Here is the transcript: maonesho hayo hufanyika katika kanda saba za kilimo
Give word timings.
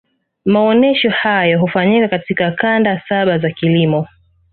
maonesho 0.45 1.09
hayo 1.09 1.59
hufanyika 1.59 2.07
katika 2.07 2.51
kanda 2.51 3.01
saba 3.09 3.37
za 3.37 3.49
kilimo 3.51 4.07